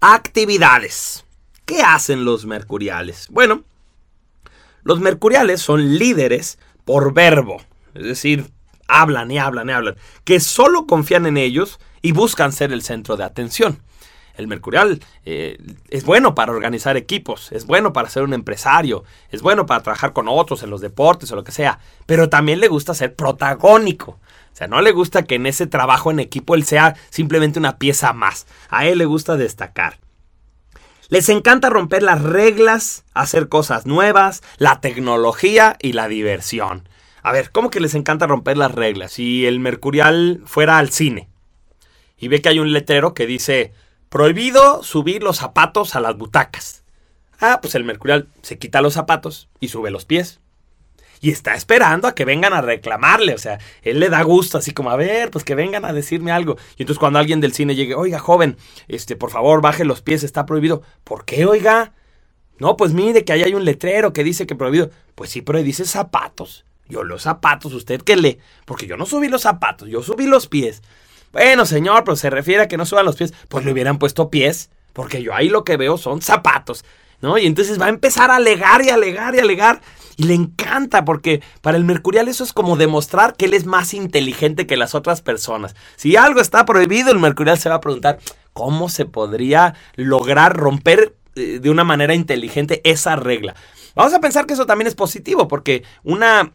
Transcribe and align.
Actividades. 0.00 1.24
¿Qué 1.66 1.82
hacen 1.82 2.24
los 2.24 2.46
mercuriales? 2.46 3.26
Bueno, 3.30 3.64
los 4.84 5.00
mercuriales 5.00 5.60
son 5.60 5.98
líderes 5.98 6.60
por 6.84 7.12
verbo, 7.12 7.60
es 7.94 8.04
decir, 8.04 8.46
hablan 8.86 9.28
y 9.32 9.38
hablan 9.38 9.68
y 9.68 9.72
hablan, 9.72 9.96
que 10.22 10.38
solo 10.38 10.86
confían 10.86 11.26
en 11.26 11.36
ellos 11.36 11.80
y 12.00 12.12
buscan 12.12 12.52
ser 12.52 12.72
el 12.72 12.82
centro 12.82 13.16
de 13.16 13.24
atención. 13.24 13.80
El 14.36 14.46
mercurial 14.46 15.00
eh, 15.24 15.58
es 15.90 16.04
bueno 16.04 16.32
para 16.36 16.52
organizar 16.52 16.96
equipos, 16.96 17.50
es 17.50 17.66
bueno 17.66 17.92
para 17.92 18.08
ser 18.08 18.22
un 18.22 18.34
empresario, 18.34 19.02
es 19.30 19.42
bueno 19.42 19.66
para 19.66 19.82
trabajar 19.82 20.12
con 20.12 20.28
otros 20.28 20.62
en 20.62 20.70
los 20.70 20.80
deportes 20.80 21.32
o 21.32 21.34
lo 21.34 21.42
que 21.42 21.50
sea, 21.50 21.80
pero 22.06 22.28
también 22.28 22.60
le 22.60 22.68
gusta 22.68 22.94
ser 22.94 23.16
protagónico. 23.16 24.20
Sea, 24.58 24.66
no 24.66 24.82
le 24.82 24.90
gusta 24.90 25.22
que 25.22 25.36
en 25.36 25.46
ese 25.46 25.68
trabajo 25.68 26.10
en 26.10 26.18
equipo 26.18 26.56
él 26.56 26.64
sea 26.64 26.96
simplemente 27.10 27.60
una 27.60 27.78
pieza 27.78 28.12
más. 28.12 28.48
A 28.68 28.86
él 28.86 28.98
le 28.98 29.04
gusta 29.04 29.36
destacar. 29.36 30.00
Les 31.08 31.28
encanta 31.28 31.70
romper 31.70 32.02
las 32.02 32.20
reglas, 32.22 33.04
hacer 33.14 33.48
cosas 33.48 33.86
nuevas, 33.86 34.42
la 34.56 34.80
tecnología 34.80 35.76
y 35.80 35.92
la 35.92 36.08
diversión. 36.08 36.88
A 37.22 37.30
ver, 37.30 37.52
¿cómo 37.52 37.70
que 37.70 37.78
les 37.78 37.94
encanta 37.94 38.26
romper 38.26 38.56
las 38.56 38.72
reglas? 38.72 39.12
Si 39.12 39.46
el 39.46 39.60
Mercurial 39.60 40.42
fuera 40.44 40.78
al 40.78 40.90
cine 40.90 41.28
y 42.16 42.26
ve 42.26 42.42
que 42.42 42.48
hay 42.48 42.58
un 42.58 42.72
letrero 42.72 43.14
que 43.14 43.28
dice 43.28 43.72
prohibido 44.08 44.82
subir 44.82 45.22
los 45.22 45.36
zapatos 45.36 45.94
a 45.94 46.00
las 46.00 46.18
butacas. 46.18 46.82
Ah, 47.38 47.60
pues 47.62 47.76
el 47.76 47.84
Mercurial 47.84 48.26
se 48.42 48.58
quita 48.58 48.82
los 48.82 48.94
zapatos 48.94 49.48
y 49.60 49.68
sube 49.68 49.92
los 49.92 50.04
pies. 50.04 50.40
Y 51.20 51.30
está 51.30 51.54
esperando 51.54 52.08
a 52.08 52.14
que 52.14 52.24
vengan 52.24 52.52
a 52.52 52.60
reclamarle. 52.60 53.34
O 53.34 53.38
sea, 53.38 53.58
él 53.82 54.00
le 54.00 54.08
da 54.08 54.22
gusto, 54.22 54.58
así 54.58 54.72
como, 54.72 54.90
a 54.90 54.96
ver, 54.96 55.30
pues 55.30 55.44
que 55.44 55.54
vengan 55.54 55.84
a 55.84 55.92
decirme 55.92 56.32
algo. 56.32 56.56
Y 56.76 56.82
entonces 56.82 56.98
cuando 56.98 57.18
alguien 57.18 57.40
del 57.40 57.52
cine 57.52 57.74
llegue, 57.74 57.94
oiga, 57.94 58.18
joven, 58.18 58.56
este, 58.86 59.16
por 59.16 59.30
favor, 59.30 59.60
baje 59.60 59.84
los 59.84 60.02
pies, 60.02 60.22
está 60.22 60.46
prohibido. 60.46 60.82
¿Por 61.04 61.24
qué, 61.24 61.46
oiga? 61.46 61.92
No, 62.58 62.76
pues 62.76 62.92
mire 62.92 63.24
que 63.24 63.32
ahí 63.32 63.42
hay 63.42 63.54
un 63.54 63.64
letrero 63.64 64.12
que 64.12 64.24
dice 64.24 64.46
que 64.46 64.54
prohibido. 64.54 64.90
Pues 65.14 65.30
sí, 65.30 65.42
pero 65.42 65.62
dice 65.62 65.84
zapatos. 65.84 66.64
Yo 66.88 67.04
los 67.04 67.22
zapatos, 67.22 67.74
¿usted 67.74 68.00
qué 68.02 68.16
lee? 68.16 68.38
Porque 68.64 68.86
yo 68.86 68.96
no 68.96 69.04
subí 69.06 69.28
los 69.28 69.42
zapatos, 69.42 69.88
yo 69.88 70.02
subí 70.02 70.26
los 70.26 70.46
pies. 70.46 70.82
Bueno, 71.32 71.66
señor, 71.66 72.04
pero 72.04 72.16
se 72.16 72.30
refiere 72.30 72.62
a 72.62 72.68
que 72.68 72.78
no 72.78 72.86
suban 72.86 73.04
los 73.04 73.16
pies. 73.16 73.34
Pues 73.48 73.64
le 73.64 73.72
hubieran 73.72 73.98
puesto 73.98 74.30
pies, 74.30 74.70
porque 74.94 75.22
yo 75.22 75.34
ahí 75.34 75.48
lo 75.48 75.64
que 75.64 75.76
veo 75.76 75.98
son 75.98 76.22
zapatos. 76.22 76.84
¿No? 77.20 77.36
Y 77.36 77.46
entonces 77.46 77.80
va 77.80 77.86
a 77.86 77.90
empezar 77.90 78.30
a 78.30 78.36
alegar 78.36 78.84
y 78.84 78.90
alegar 78.90 79.34
y 79.34 79.40
alegar. 79.40 79.80
Y 80.16 80.24
le 80.24 80.34
encanta 80.34 81.04
porque 81.04 81.42
para 81.60 81.76
el 81.76 81.84
mercurial 81.84 82.28
eso 82.28 82.42
es 82.42 82.52
como 82.52 82.76
demostrar 82.76 83.36
que 83.36 83.46
él 83.46 83.54
es 83.54 83.66
más 83.66 83.94
inteligente 83.94 84.66
que 84.66 84.76
las 84.76 84.94
otras 84.94 85.22
personas. 85.22 85.76
Si 85.96 86.16
algo 86.16 86.40
está 86.40 86.64
prohibido, 86.64 87.12
el 87.12 87.18
mercurial 87.18 87.58
se 87.58 87.68
va 87.68 87.76
a 87.76 87.80
preguntar, 87.80 88.18
¿cómo 88.52 88.88
se 88.88 89.04
podría 89.04 89.74
lograr 89.94 90.56
romper 90.56 91.14
eh, 91.36 91.60
de 91.60 91.70
una 91.70 91.84
manera 91.84 92.14
inteligente 92.14 92.80
esa 92.84 93.14
regla? 93.16 93.54
Vamos 93.94 94.12
a 94.12 94.20
pensar 94.20 94.46
que 94.46 94.54
eso 94.54 94.66
también 94.66 94.88
es 94.88 94.94
positivo 94.94 95.48
porque 95.48 95.84
una 96.02 96.52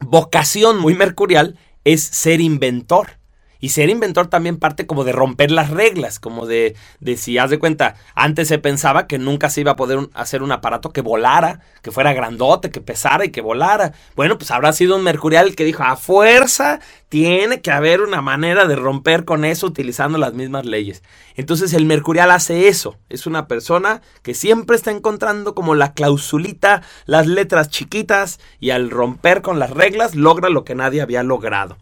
vocación 0.00 0.78
muy 0.78 0.94
mercurial 0.94 1.58
es 1.84 2.02
ser 2.02 2.40
inventor. 2.40 3.18
Y 3.62 3.68
ser 3.68 3.90
inventor 3.90 4.26
también 4.26 4.56
parte 4.56 4.88
como 4.88 5.04
de 5.04 5.12
romper 5.12 5.52
las 5.52 5.70
reglas, 5.70 6.18
como 6.18 6.46
de, 6.46 6.74
de 6.98 7.16
si 7.16 7.38
haz 7.38 7.48
de 7.48 7.60
cuenta, 7.60 7.94
antes 8.16 8.48
se 8.48 8.58
pensaba 8.58 9.06
que 9.06 9.18
nunca 9.20 9.50
se 9.50 9.60
iba 9.60 9.70
a 9.70 9.76
poder 9.76 10.08
hacer 10.14 10.42
un 10.42 10.50
aparato 10.50 10.92
que 10.92 11.00
volara, 11.00 11.60
que 11.80 11.92
fuera 11.92 12.12
grandote, 12.12 12.72
que 12.72 12.80
pesara 12.80 13.24
y 13.24 13.30
que 13.30 13.40
volara. 13.40 13.92
Bueno, 14.16 14.36
pues 14.36 14.50
habrá 14.50 14.72
sido 14.72 14.96
un 14.96 15.04
mercurial 15.04 15.54
que 15.54 15.64
dijo, 15.64 15.84
a 15.84 15.94
fuerza 15.94 16.80
tiene 17.08 17.60
que 17.60 17.70
haber 17.70 18.00
una 18.00 18.20
manera 18.20 18.66
de 18.66 18.74
romper 18.74 19.24
con 19.24 19.44
eso 19.44 19.68
utilizando 19.68 20.18
las 20.18 20.34
mismas 20.34 20.66
leyes. 20.66 21.04
Entonces 21.36 21.72
el 21.72 21.86
mercurial 21.86 22.32
hace 22.32 22.66
eso, 22.66 22.98
es 23.10 23.28
una 23.28 23.46
persona 23.46 24.02
que 24.22 24.34
siempre 24.34 24.74
está 24.74 24.90
encontrando 24.90 25.54
como 25.54 25.76
la 25.76 25.92
clausulita, 25.92 26.82
las 27.06 27.28
letras 27.28 27.68
chiquitas 27.68 28.40
y 28.58 28.70
al 28.70 28.90
romper 28.90 29.40
con 29.40 29.60
las 29.60 29.70
reglas 29.70 30.16
logra 30.16 30.48
lo 30.48 30.64
que 30.64 30.74
nadie 30.74 31.00
había 31.00 31.22
logrado. 31.22 31.76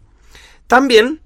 También 0.67 1.21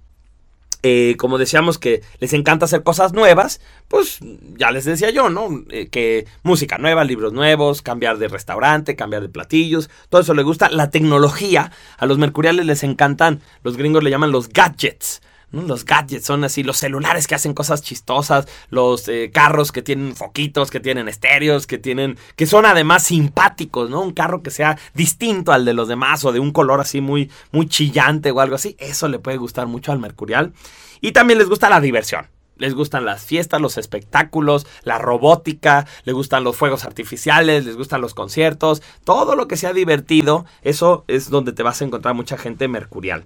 eh, 0.88 1.18
como 1.18 1.40
decíamos 1.40 1.80
que 1.80 2.04
les 2.20 2.32
encanta 2.34 2.66
hacer 2.66 2.84
cosas 2.84 3.12
nuevas, 3.12 3.60
pues 3.88 4.20
ya 4.56 4.70
les 4.70 4.86
decía 4.86 5.10
yo, 5.10 5.32
¿no? 5.32 5.64
Eh, 5.72 5.88
que 5.88 6.28
música 6.44 6.78
nueva, 6.78 7.04
libros 7.04 7.34
nuevos, 7.34 7.82
cambiar 7.82 8.20
de 8.20 8.28
restaurante, 8.28 8.96
cambiar 8.96 9.24
de 9.24 9.30
platillos, 9.30 9.90
todo 10.10 10.22
eso 10.22 10.36
les 10.36 10.46
gusta. 10.46 10.70
La 10.70 10.92
tecnología, 10.92 11.72
a 11.98 12.06
los 12.06 12.20
mercuriales 12.20 12.68
les 12.68 12.84
encantan, 12.84 13.42
los 13.64 13.78
gringos 13.78 14.04
le 14.04 14.12
llaman 14.12 14.32
los 14.32 14.48
gadgets. 14.48 15.24
Los 15.64 15.86
gadgets 15.86 16.26
son 16.26 16.44
así, 16.44 16.64
los 16.64 16.78
celulares 16.78 17.28
que 17.28 17.36
hacen 17.36 17.54
cosas 17.54 17.82
chistosas, 17.82 18.46
los 18.70 19.08
eh, 19.08 19.32
carros 19.34 19.72
que 19.72 19.82
tienen 19.82 20.16
foquitos, 20.16 20.70
que 20.70 20.82
tienen 20.82 21.08
estéreos, 21.08 21.66
que 21.66 21.78
tienen, 21.78 22.18
que 22.36 22.46
son 22.46 22.66
además 22.66 23.04
simpáticos, 23.04 23.90
¿no? 23.90 24.02
Un 24.02 24.12
carro 24.12 24.44
que 24.44 24.52
sea 24.52 24.78
distinto 24.94 25.54
al 25.54 25.64
de 25.64 25.74
los 25.74 25.88
demás 25.88 26.26
o 26.26 26.34
de 26.34 26.40
un 26.40 26.52
color 26.52 26.82
así 26.82 27.00
muy, 27.00 27.32
muy 27.52 27.68
chillante 27.68 28.32
o 28.32 28.42
algo 28.42 28.56
así. 28.56 28.76
Eso 28.80 29.08
le 29.08 29.20
puede 29.20 29.38
gustar 29.38 29.68
mucho 29.68 29.94
al 29.94 30.00
Mercurial. 30.00 30.52
Y 31.00 31.14
también 31.14 31.40
les 31.40 31.48
gusta 31.48 31.70
la 31.70 31.80
diversión. 31.80 32.28
Les 32.58 32.74
gustan 32.74 33.06
las 33.06 33.24
fiestas, 33.24 33.62
los 33.62 33.78
espectáculos, 33.78 34.66
la 34.84 34.98
robótica, 34.98 35.86
les 36.04 36.16
gustan 36.16 36.44
los 36.44 36.56
fuegos 36.56 36.86
artificiales, 36.86 37.66
les 37.66 37.76
gustan 37.76 38.02
los 38.02 38.14
conciertos, 38.14 38.82
todo 39.04 39.36
lo 39.36 39.48
que 39.48 39.58
sea 39.58 39.74
divertido, 39.74 40.46
eso 40.62 41.04
es 41.08 41.30
donde 41.30 41.52
te 41.52 41.64
vas 41.64 41.82
a 41.82 41.86
encontrar 41.86 42.16
mucha 42.16 42.38
gente 42.38 42.70
mercurial. 42.70 43.26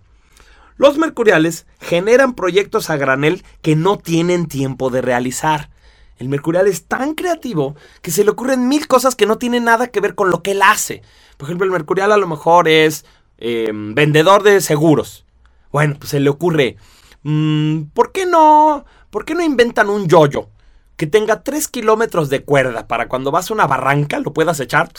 Los 0.79 0.97
mercuriales 0.97 1.67
generan 1.81 2.35
proyectos 2.35 2.89
a 2.89 2.95
granel 2.95 3.43
que 3.61 3.75
no 3.75 3.97
tienen 3.97 4.47
tiempo 4.47 4.89
de 4.89 5.01
realizar. 5.01 5.69
El 6.15 6.29
mercurial 6.29 6.67
es 6.67 6.85
tan 6.85 7.15
creativo 7.15 7.75
que 8.01 8.11
se 8.11 8.23
le 8.23 8.31
ocurren 8.31 8.69
mil 8.69 8.87
cosas 8.87 9.17
que 9.17 9.25
no 9.25 9.37
tienen 9.37 9.65
nada 9.65 9.87
que 9.87 9.99
ver 9.99 10.15
con 10.15 10.29
lo 10.29 10.41
que 10.41 10.51
él 10.51 10.61
hace. 10.61 11.01
Por 11.35 11.47
ejemplo, 11.47 11.65
el 11.65 11.71
mercurial 11.73 12.13
a 12.13 12.17
lo 12.17 12.27
mejor 12.27 12.69
es 12.69 13.03
em, 13.39 13.93
vendedor 13.93 14.41
de 14.41 14.61
seguros. 14.61 15.25
Bueno, 15.69 15.97
pues 15.99 16.11
se 16.11 16.21
le 16.21 16.29
ocurre, 16.29 16.77
mm, 17.23 17.81
¿por 17.93 18.13
qué 18.13 18.25
no? 18.25 18.85
¿Por 19.09 19.25
qué 19.25 19.35
no 19.35 19.43
inventan 19.43 19.89
un 19.89 20.07
yoyo 20.07 20.47
que 20.95 21.07
tenga 21.07 21.43
3 21.43 21.67
kilómetros 21.67 22.29
de 22.29 22.45
cuerda 22.45 22.87
para 22.87 23.09
cuando 23.09 23.31
vas 23.31 23.51
a 23.51 23.53
una 23.53 23.67
barranca 23.67 24.19
lo 24.19 24.31
puedas 24.31 24.61
echar 24.61 24.89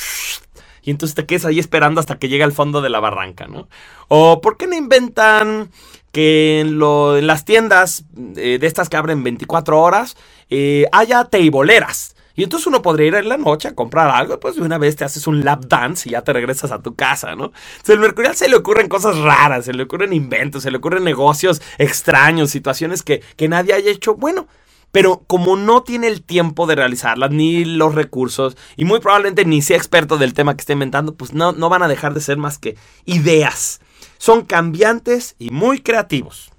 y 0.83 0.91
entonces 0.91 1.15
te 1.15 1.27
quedas 1.27 1.45
ahí 1.45 1.59
esperando 1.59 2.01
hasta 2.01 2.19
que 2.19 2.29
llegue 2.29 2.45
al 2.45 2.53
fondo 2.53 2.81
de 2.81 2.91
la 2.91 3.01
barranca, 3.01 3.47
¿no? 3.47 3.69
O 4.09 4.41
¿por 4.41 4.57
qué 4.57 4.67
no 4.67 4.77
inventan 4.77 5.71
que 6.13 6.61
en, 6.61 6.79
las 7.27 7.45
tiendas 7.45 8.05
eh, 8.37 8.59
de 8.61 8.67
estas 8.67 8.89
que 8.89 8.97
abren 8.97 9.23
24 9.23 9.81
horas 9.81 10.17
eh, 10.49 10.87
haya 10.93 11.25
teiboleras? 11.25 12.17
Y 12.41 12.45
entonces 12.45 12.67
uno 12.69 12.81
podría 12.81 13.09
ir 13.09 13.15
en 13.17 13.29
la 13.29 13.37
noche 13.37 13.69
a 13.69 13.75
comprar 13.75 14.09
algo, 14.09 14.41
pues 14.41 14.57
de 14.57 14.63
una 14.63 14.79
vez 14.79 14.97
te 14.97 15.05
haces 15.05 15.27
un 15.27 15.45
lap 15.45 15.67
dance 15.67 16.09
y 16.09 16.13
ya 16.13 16.23
te 16.23 16.33
regresas 16.33 16.73
a 16.73 16.81
tu 16.81 16.95
casa, 16.95 17.35
¿no? 17.35 17.47
O 17.47 17.53
el 17.93 17.99
Mercurial 17.99 18.35
se 18.35 18.49
le 18.49 18.57
ocurren 18.57 18.89
cosas 18.89 19.19
raras, 19.19 19.67
se 19.67 19.75
le 19.75 19.83
ocurren 19.83 20.13
inventos, 20.13 20.63
se 20.63 20.71
le 20.71 20.79
ocurren 20.79 21.05
negocios 21.05 21.61
extraños, 21.77 22.51
situaciones 22.51 23.03
que, 23.03 23.23
que 23.37 23.49
nadie 23.49 23.75
haya 23.75 23.91
hecho. 23.91 24.15
Bueno, 24.15 24.47
pero 24.93 25.23
como 25.27 25.57
no 25.57 25.83
tiene 25.83 26.09
el 26.09 26.23
tiempo 26.23 26.67
de 26.67 26.75
realizarlas, 26.75 27.31
ni 27.31 27.65
los 27.65 27.95
recursos, 27.95 28.57
y 28.77 28.85
muy 28.85 29.01
probablemente 29.01 29.45
ni 29.45 29.63
sea 29.63 29.77
experto 29.77 30.19
del 30.19 30.35
tema 30.35 30.55
que 30.55 30.61
esté 30.61 30.73
inventando, 30.73 31.15
pues 31.15 31.33
no, 31.33 31.53
no 31.53 31.69
van 31.69 31.83
a 31.83 31.89
dejar 31.89 32.15
de 32.15 32.21
ser 32.21 32.37
más 32.37 32.59
que 32.59 32.77
ideas. 33.05 33.81
Son 34.19 34.45
cambiantes 34.45 35.37
y 35.39 35.51
muy 35.51 35.81
creativos. 35.81 36.51